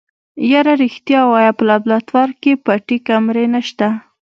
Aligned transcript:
يره 0.51 0.73
رښتيا 0.81 1.19
ووايه 1.23 1.51
په 1.57 1.63
لابراتوار 1.69 2.29
کې 2.41 2.53
پټې 2.65 2.97
کمرې 3.07 3.45
نشته. 3.53 3.87